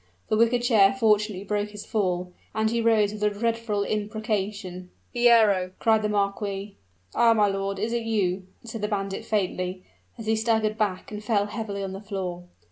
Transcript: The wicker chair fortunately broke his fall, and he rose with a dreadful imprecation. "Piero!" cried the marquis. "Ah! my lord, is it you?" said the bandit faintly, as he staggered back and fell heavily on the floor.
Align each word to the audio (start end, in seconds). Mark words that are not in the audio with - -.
The 0.29 0.35
wicker 0.35 0.57
chair 0.57 0.93
fortunately 0.99 1.43
broke 1.45 1.69
his 1.69 1.85
fall, 1.85 2.31
and 2.55 2.71
he 2.71 2.81
rose 2.81 3.13
with 3.13 3.21
a 3.21 3.29
dreadful 3.29 3.83
imprecation. 3.83 4.89
"Piero!" 5.13 5.73
cried 5.77 6.01
the 6.01 6.09
marquis. 6.09 6.75
"Ah! 7.13 7.35
my 7.35 7.47
lord, 7.47 7.77
is 7.77 7.93
it 7.93 8.01
you?" 8.07 8.47
said 8.63 8.81
the 8.81 8.87
bandit 8.87 9.23
faintly, 9.23 9.83
as 10.17 10.25
he 10.25 10.35
staggered 10.35 10.75
back 10.75 11.11
and 11.11 11.23
fell 11.23 11.45
heavily 11.45 11.83
on 11.83 11.91
the 11.93 12.01
floor. 12.01 12.45